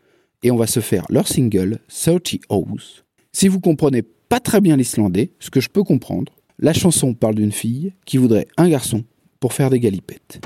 et 0.41 0.49
on 0.49 0.57
va 0.57 0.65
se 0.65 0.79
faire 0.79 1.05
leur 1.09 1.27
single 1.27 1.77
30 1.89 2.37
House. 2.49 3.03
Si 3.31 3.47
vous 3.47 3.59
comprenez 3.59 4.01
pas 4.01 4.39
très 4.39 4.59
bien 4.59 4.75
l'islandais, 4.75 5.29
ce 5.39 5.51
que 5.51 5.61
je 5.61 5.69
peux 5.69 5.83
comprendre, 5.83 6.33
la 6.57 6.73
chanson 6.73 7.13
parle 7.13 7.35
d'une 7.35 7.51
fille 7.51 7.93
qui 8.05 8.17
voudrait 8.17 8.47
un 8.57 8.67
garçon 8.67 9.03
pour 9.39 9.53
faire 9.53 9.69
des 9.69 9.79
galipettes. 9.79 10.41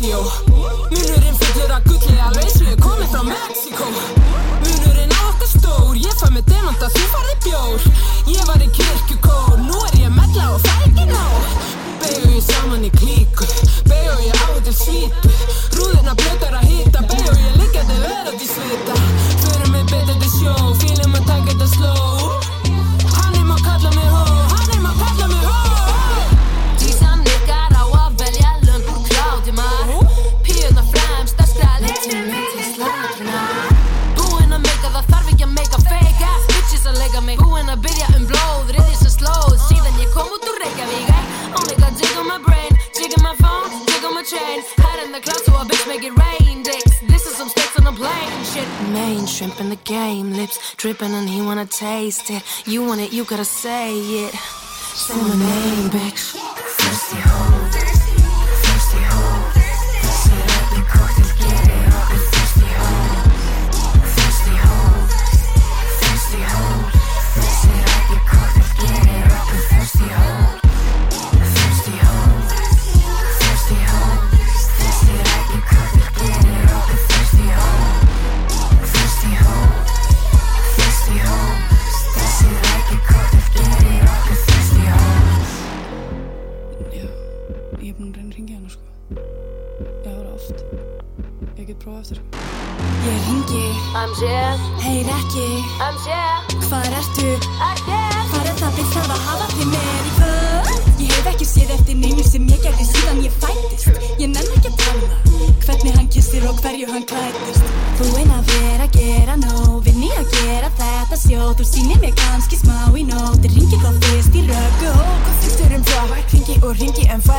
Lazio 0.00 0.20
Munurinn 0.88 1.34
fullur 1.36 1.72
að 1.74 1.88
gulli 1.90 2.14
alveg 2.24 2.46
eins 2.46 2.54
og 2.62 2.68
ég 2.70 2.78
komið 2.80 3.10
frá 3.12 3.24
Mexiko 3.26 3.88
Munurinn 4.62 5.12
á 5.12 5.20
okkur 5.28 5.50
stór, 5.50 5.90
ég 6.00 6.14
fæ 6.16 6.30
mig 6.32 6.46
demanda 6.48 6.88
þú 6.94 7.02
farði 7.12 7.34
bjór. 7.44 7.84
Ég 8.32 8.48
var 8.48 8.64
í 8.64 8.70
kirkjukór, 8.78 9.60
nú 9.66 9.76
er 9.90 9.98
ég 10.00 10.14
mella 10.16 10.46
og 10.54 10.64
það 10.64 10.86
ekki 10.88 11.06
ná 11.10 11.20
Begðu 12.00 12.32
ég 12.32 12.46
saman 12.48 12.88
í 12.88 12.92
klíku, 12.96 13.50
begðu 13.90 14.16
ég 14.24 14.42
áður 14.46 14.78
svítu 14.80 15.36
Rúðina 15.76 16.16
blötar 16.16 16.56
að 16.62 16.70
hýta, 16.72 17.04
begðu 17.04 17.36
ég 17.36 17.60
liggjandi 17.60 18.00
verandi 18.06 18.52
svita. 18.54 18.99
game. 49.90 50.32
Lips 50.32 50.56
dripping 50.76 51.14
and 51.14 51.28
he 51.28 51.42
wanna 51.42 51.66
taste 51.66 52.30
it. 52.30 52.42
You 52.64 52.84
want 52.84 53.00
it, 53.00 53.12
you 53.12 53.24
gotta 53.24 53.44
say 53.44 53.98
it. 54.24 54.34
Say 54.94 55.16
my 55.16 55.34
name, 55.34 55.90
bitch. 55.90 56.49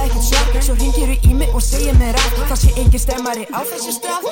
Ekkert 0.05 0.25
svar 0.27 0.41
Svo 0.61 0.75
ringir 0.77 1.09
þú 1.11 1.31
í 1.31 1.37
mig 1.39 1.55
og 1.57 1.63
segir 1.65 1.97
mér 1.99 2.17
að 2.19 2.39
Það 2.51 2.59
sé 2.61 2.73
engin 2.81 3.01
stemmari 3.01 3.45
á 3.49 3.59
þessu 3.65 3.93
stað. 3.95 4.27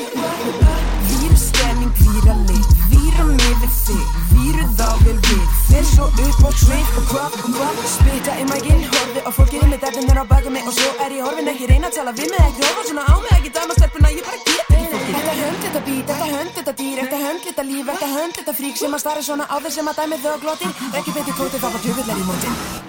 Víru 1.10 1.38
stemning, 1.40 1.94
víra 2.04 2.36
lit 2.50 2.74
Víra 2.92 3.26
mig 3.30 3.56
við 3.64 3.78
þig 3.86 4.18
Víru 4.34 4.68
þá 4.78 4.88
vel 5.06 5.16
við. 5.30 5.46
Fer 5.70 5.86
svo 5.88 6.10
upp 6.10 6.44
á 6.46 6.50
svið 6.64 6.98
og 7.02 7.14
og 7.16 7.48
hvað 7.56 7.80
Spita 7.90 8.36
í 8.42 8.46
mækinn, 8.50 8.84
horfi 8.94 9.24
á 9.26 9.30
fólkið 9.34 9.66
með 9.70 9.84
derfinir 9.86 10.22
á 10.22 10.26
baka 10.30 10.54
mig 10.54 10.68
Og 10.70 10.76
svo 10.76 10.90
er 11.06 11.16
ég 11.18 11.26
horfin 11.26 11.52
ekki 11.54 11.70
reyna 11.72 11.90
að 11.90 11.98
tala 12.00 12.14
við 12.18 12.34
mig 12.34 12.44
Ekki 12.50 12.66
horfa 12.68 12.86
svona 12.90 13.08
á 13.08 13.16
mig, 13.24 13.32
ekki 13.38 13.54
dæma 13.58 13.78
stelpuna 13.80 14.14
Ég 14.14 14.28
bara 14.28 14.44
get 14.46 14.76
ekki 14.76 14.92
fólkið. 14.94 15.16
Þetta 15.16 15.38
hönd, 15.40 15.64
þetta 15.66 15.82
bít, 15.88 16.04
þetta 16.12 16.30
hönd, 16.36 16.54
þetta 16.60 16.76
dýr 16.82 17.02
Þetta 17.04 17.24
hönd, 17.24 17.42
þetta 17.48 17.68
líf, 17.72 17.88
þetta 17.94 18.12
hönd, 18.18 18.38
þetta 18.42 18.60
frík 18.60 18.78
Sem 18.84 19.00
að 19.00 19.04
starra 19.06 19.26
svona 19.26 19.50
á 19.50 19.56
þeir 19.58 19.76
sem 19.80 19.92
að 19.94 20.04
dæmi 20.04 20.22
þau 20.26 20.32
og 20.36 20.46
glótir 20.46 20.86
Ekki 21.02 21.18
betur 21.18 21.42
kvótið, 21.42 21.60
það 21.66 21.76
var 21.78 21.84
djöfullar 21.88 22.24
í 22.24 22.30
mótin 22.30 22.89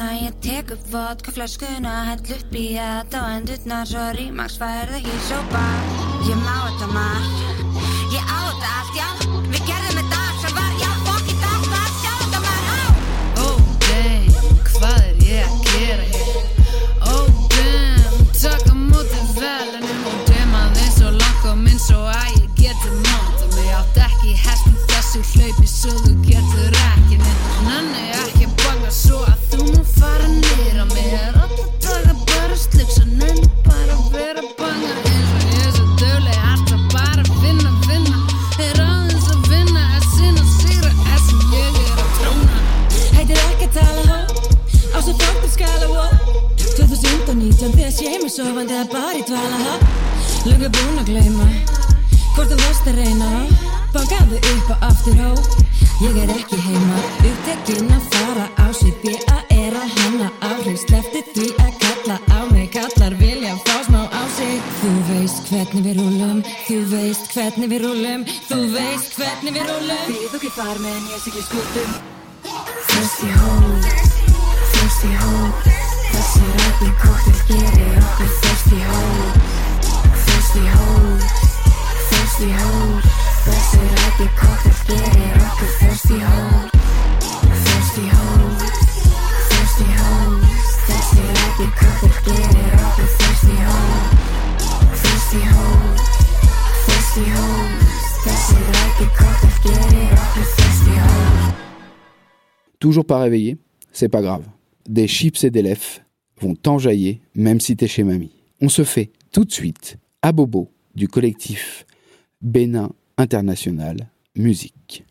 hérna, 0.00 0.12
ég 0.22 0.32
tek 0.40 0.70
upp 0.70 0.90
vodka 0.90 1.30
flöskuna, 1.30 2.04
hell 2.04 2.36
upp 2.36 2.54
í 2.54 2.66
þetta 2.74 3.20
og 3.20 3.32
endurnar 3.36 3.86
svo 3.86 4.04
rímaks 4.16 4.56
færði 4.60 5.00
ekki 5.00 5.16
sópa. 5.28 5.64
Ég 6.28 6.36
má 6.40 6.56
þetta 6.66 6.88
margt, 6.94 7.36
ég 8.14 8.24
á 8.24 8.40
þetta 8.48 8.68
allt, 8.78 8.94
já, 8.96 9.08
við 9.50 9.62
gerðum 9.68 9.98
þetta 10.00 10.20
allt 10.24 10.40
sem 10.44 10.54
var, 10.56 10.72
já, 10.80 10.90
fokk 11.06 11.26
í 11.28 11.36
dag, 11.42 11.66
það 11.72 11.90
sjá 12.00 12.12
þetta 12.22 12.40
maður 12.46 12.66
á. 12.70 12.82
Oh 13.44 13.58
damn, 13.86 14.30
hvað 14.70 15.00
er 15.08 15.16
ég 15.26 15.42
að 15.48 15.56
gera 15.68 16.06
hér? 16.14 16.36
Oh 17.14 17.26
damn, 17.56 18.22
taka 18.40 18.76
móti 18.78 19.20
velunum 19.36 20.06
og 20.12 20.22
dema 20.30 20.64
þeim 20.78 20.94
svo 20.96 21.12
langt 21.18 21.50
og 21.52 21.60
minn 21.66 21.82
svo 21.88 22.06
að 22.14 22.30
ég 22.38 22.48
geti 22.62 22.94
monta 23.02 23.52
mig 23.56 23.74
átt 23.80 24.00
ekki 24.08 24.38
hest 24.46 24.70
í 24.70 24.78
þessu 24.94 25.26
hlaupi 25.34 25.74
svo 25.76 25.98
þú 26.04 26.16
getur 26.30 26.80
ekki 26.86 26.89
2019 47.60 47.76
þegar 47.76 47.92
sé 47.92 48.10
mig 48.22 48.32
sofandi 48.32 48.72
eða 48.72 48.86
bara 48.88 49.16
í 49.18 49.22
dvala 49.28 49.58
hó 49.60 49.72
Lunga 50.48 50.68
búin 50.72 51.00
að 51.02 51.10
gleyma 51.10 51.48
Hvort 52.30 52.52
þú 52.54 52.56
varst 52.60 52.86
að 52.88 52.98
reyna. 53.02 53.26
Bankaðu 53.92 54.38
upp 54.38 54.68
og 54.72 54.84
aftur 54.86 55.16
hó? 55.18 55.30
Ég 56.00 56.14
er 56.22 56.30
ekki 56.32 56.56
heima. 56.62 57.00
Upptekinn 57.26 57.90
að 57.92 58.06
fara 58.14 58.46
á 58.56 58.66
svip 58.72 59.02
Ég 59.04 59.26
að 59.34 59.50
er 59.58 59.76
að 59.76 59.96
hanna 59.98 60.28
áhrif 60.46 60.78
Slefti 60.86 61.20
því 61.34 61.48
að 61.60 61.74
kalla 61.82 62.16
á 62.32 62.40
mig. 62.52 62.70
Kallar 62.72 63.18
vilja 63.20 63.56
fá 63.66 63.74
smá 63.88 64.00
á 64.08 64.22
sig. 64.38 64.62
Þú 64.78 64.94
veist 65.10 65.50
hvernig 65.50 65.84
við 65.90 66.00
rúlum 66.00 66.40
Þú 66.68 66.78
veist 66.94 67.28
hvernig 67.34 67.74
við 67.74 67.84
rúlum 67.84 68.24
Þú 68.46 68.62
veist 68.78 69.18
hvernig 69.18 69.58
við 69.58 69.68
rúlum 69.68 70.08
Þið 70.08 70.38
okkur 70.40 70.56
far 70.56 70.80
meðan 70.86 71.12
ég 71.12 71.26
sigli 71.26 71.44
skutum 71.44 71.92
Thirsty 72.88 73.34
hold, 73.36 73.92
thirsty 74.72 75.14
hold 75.26 75.79
Toujours 102.78 103.04
pas 103.04 103.18
réveillé 103.18 103.58
C'est 103.92 104.08
pas 104.08 104.22
grave. 104.22 104.44
Des 104.88 105.06
chips 105.06 105.44
et 105.44 105.50
des 105.50 105.62
lèvres 105.62 106.00
vont 106.40 106.54
t'enjailler 106.54 107.20
même 107.34 107.60
si 107.60 107.76
t'es 107.76 107.88
chez 107.88 108.04
mamie. 108.04 108.32
On 108.60 108.68
se 108.68 108.84
fait 108.84 109.10
tout 109.32 109.44
de 109.44 109.52
suite 109.52 109.96
à 110.22 110.32
Bobo 110.32 110.70
du 110.94 111.08
collectif 111.08 111.86
Bénin 112.42 112.90
International 113.16 113.96
Musique. 114.36 115.04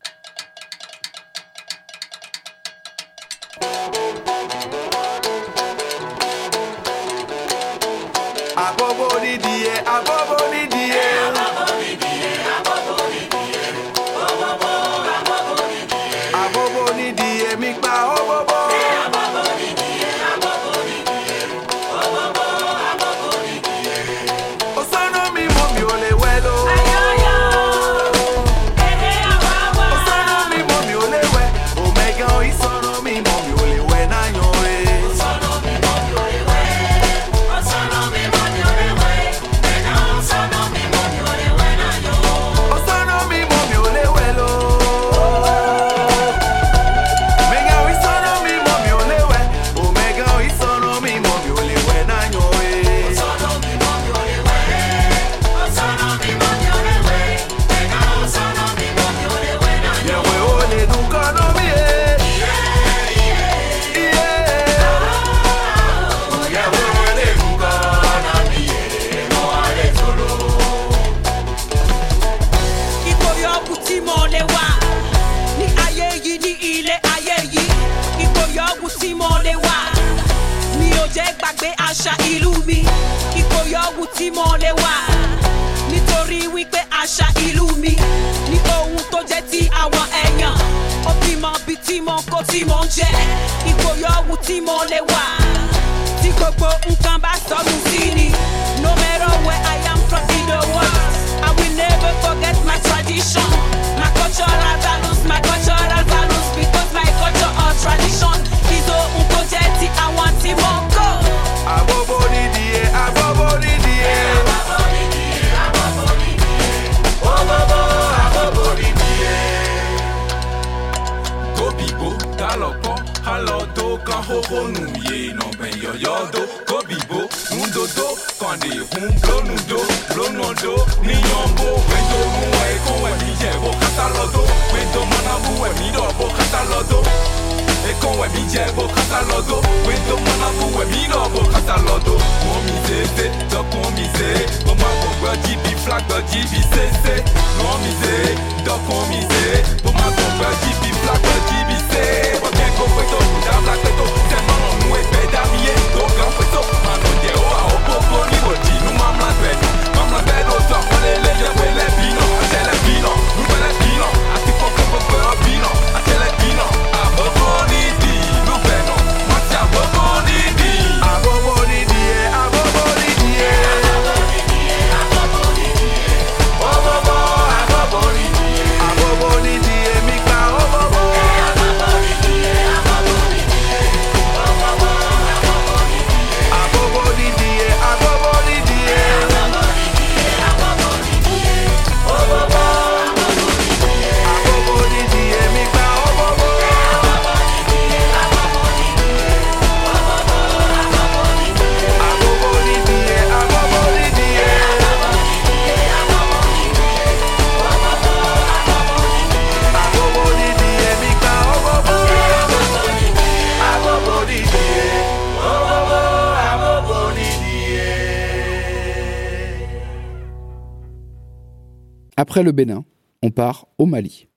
Le 222.43 222.51
Bénin, 222.53 222.85
on 223.21 223.31
part 223.31 223.67
au 223.77 223.85
Mali. 223.85 224.27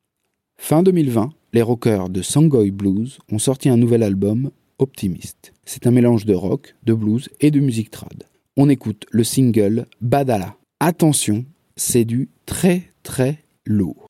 Fin 0.56 0.82
2020, 0.82 1.30
les 1.52 1.62
rockers 1.62 2.08
de 2.08 2.20
Sangoy 2.20 2.72
Blues 2.72 3.18
ont 3.30 3.38
sorti 3.38 3.68
un 3.68 3.76
nouvel 3.76 4.02
album, 4.02 4.50
Optimiste. 4.78 5.52
C'est 5.64 5.86
un 5.86 5.92
mélange 5.92 6.26
de 6.26 6.34
rock, 6.34 6.74
de 6.82 6.94
blues 6.94 7.28
et 7.40 7.52
de 7.52 7.60
musique 7.60 7.90
trad. 7.90 8.24
On 8.56 8.68
écoute 8.68 9.06
le 9.10 9.22
single 9.22 9.86
Badala. 10.00 10.56
Attention, 10.80 11.44
c'est 11.76 12.04
du 12.04 12.28
très 12.44 12.82
très 13.04 13.44
lourd. 13.66 14.08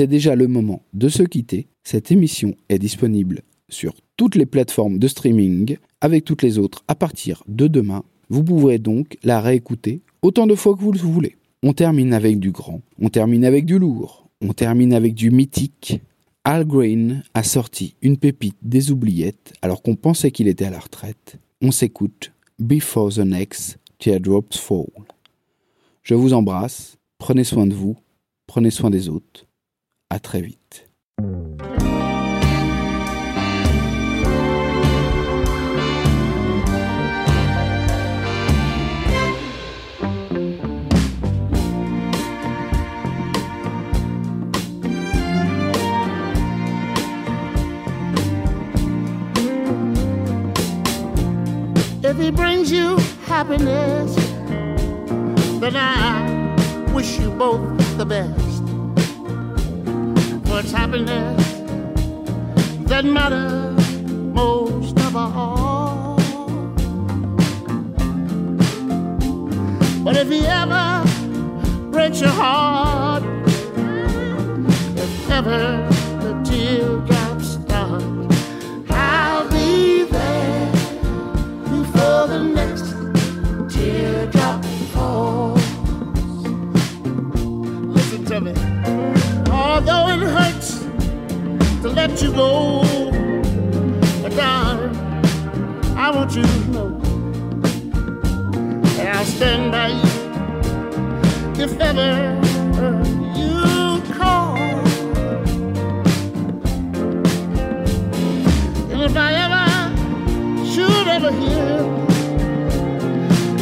c'est 0.00 0.06
déjà 0.06 0.34
le 0.34 0.48
moment 0.48 0.80
de 0.94 1.10
se 1.10 1.22
quitter. 1.22 1.66
Cette 1.84 2.10
émission 2.10 2.54
est 2.70 2.78
disponible 2.78 3.42
sur 3.68 3.92
toutes 4.16 4.34
les 4.34 4.46
plateformes 4.46 4.98
de 4.98 5.06
streaming 5.06 5.76
avec 6.00 6.24
toutes 6.24 6.40
les 6.40 6.56
autres 6.56 6.82
à 6.88 6.94
partir 6.94 7.44
de 7.48 7.66
demain. 7.66 8.02
Vous 8.30 8.42
pourrez 8.42 8.78
donc 8.78 9.18
la 9.24 9.42
réécouter 9.42 10.00
autant 10.22 10.46
de 10.46 10.54
fois 10.54 10.74
que 10.74 10.80
vous 10.80 10.92
le 10.92 10.98
voulez. 10.98 11.36
On 11.62 11.74
termine 11.74 12.14
avec 12.14 12.40
du 12.40 12.50
grand, 12.50 12.80
on 12.98 13.10
termine 13.10 13.44
avec 13.44 13.66
du 13.66 13.78
lourd, 13.78 14.26
on 14.40 14.54
termine 14.54 14.94
avec 14.94 15.12
du 15.12 15.30
mythique. 15.30 16.00
Al 16.44 16.64
Green 16.64 17.22
a 17.34 17.42
sorti 17.42 17.94
une 18.00 18.16
pépite 18.16 18.56
des 18.62 18.92
oubliettes 18.92 19.52
alors 19.60 19.82
qu'on 19.82 19.96
pensait 19.96 20.30
qu'il 20.30 20.48
était 20.48 20.64
à 20.64 20.70
la 20.70 20.80
retraite. 20.80 21.36
On 21.60 21.72
s'écoute 21.72 22.32
Before 22.58 23.12
the 23.12 23.18
Next 23.18 23.78
Teardrops 23.98 24.56
Fall. 24.56 24.86
Je 26.02 26.14
vous 26.14 26.32
embrasse, 26.32 26.96
prenez 27.18 27.44
soin 27.44 27.66
de 27.66 27.74
vous, 27.74 27.98
prenez 28.46 28.70
soin 28.70 28.88
des 28.88 29.10
autres. 29.10 29.44
À 30.10 30.18
très 30.18 30.42
vite. 30.42 30.88
If 52.02 52.18
he 52.18 52.32
brings 52.32 52.72
you 52.72 52.96
happiness, 53.26 54.12
then 55.60 55.76
I 55.76 56.92
wish 56.92 57.20
you 57.20 57.30
both 57.30 57.96
the 57.96 58.04
best. 58.04 58.49
It's 60.62 60.72
happiness 60.72 61.42
that 62.90 63.06
matters 63.06 64.02
most 64.34 64.98
of 64.98 65.16
all. 65.16 66.16
But 70.04 70.18
if 70.18 70.28
he 70.28 70.44
ever 70.44 71.02
breaks 71.90 72.20
your 72.20 72.28
heart, 72.28 73.22
if 74.98 75.30
ever 75.30 75.88
the 76.20 76.38
teardrops 76.44 77.54
start, 77.54 78.02
I'll 78.90 79.48
be 79.48 80.02
there 80.02 80.72
before 81.70 82.26
the 82.28 82.40
next 82.54 82.84
teardrop 83.74 84.62
falls. 84.92 85.64
Listen 87.96 88.24
to 88.26 88.40
me. 88.42 88.54
Although 89.50 90.19
let 92.10 92.22
you 92.22 92.32
go, 92.32 92.82
but 94.22 94.34
darling, 94.34 94.96
I 95.96 96.10
want 96.10 96.34
you 96.34 96.42
to 96.42 96.70
know 96.70 96.98
that 98.96 99.16
I'll 99.16 99.24
stand 99.24 99.70
by 99.70 99.88
you 99.88 101.62
if 101.62 101.78
ever 101.80 102.36
you 103.38 104.02
call. 104.14 104.56
And 108.90 109.02
if 109.02 109.16
I 109.16 109.32
ever 109.44 110.66
should 110.66 111.06
ever 111.06 111.30
hear 111.32 111.78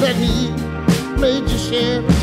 that 0.01 0.17
he 0.17 0.51
made 1.21 1.51
you 1.51 1.59
shed 1.59 2.18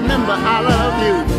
remember 0.00 0.32
I 0.32 0.60
love 0.60 1.28
you. 1.32 1.37